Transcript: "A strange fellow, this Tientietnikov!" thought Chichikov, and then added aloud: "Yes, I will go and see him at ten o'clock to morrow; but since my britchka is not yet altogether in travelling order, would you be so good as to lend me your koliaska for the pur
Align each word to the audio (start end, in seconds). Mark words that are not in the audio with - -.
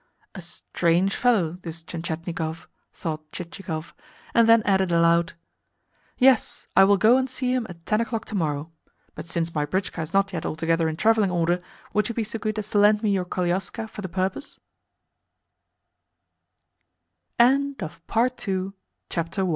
"A 0.33 0.41
strange 0.41 1.15
fellow, 1.15 1.59
this 1.61 1.83
Tientietnikov!" 1.83 2.65
thought 2.91 3.31
Chichikov, 3.31 3.93
and 4.33 4.49
then 4.49 4.63
added 4.63 4.91
aloud: 4.91 5.33
"Yes, 6.17 6.65
I 6.75 6.85
will 6.85 6.97
go 6.97 7.17
and 7.17 7.29
see 7.29 7.53
him 7.53 7.67
at 7.69 7.85
ten 7.85 8.01
o'clock 8.01 8.25
to 8.25 8.33
morrow; 8.35 8.71
but 9.13 9.27
since 9.27 9.53
my 9.53 9.63
britchka 9.63 10.01
is 10.01 10.11
not 10.11 10.33
yet 10.33 10.43
altogether 10.43 10.89
in 10.89 10.95
travelling 10.95 11.29
order, 11.29 11.61
would 11.93 12.09
you 12.09 12.15
be 12.15 12.23
so 12.23 12.39
good 12.39 12.57
as 12.57 12.71
to 12.71 12.79
lend 12.79 13.03
me 13.03 13.11
your 13.11 13.25
koliaska 13.25 13.87
for 13.87 14.01
the 14.01 14.09
pur 14.09 14.31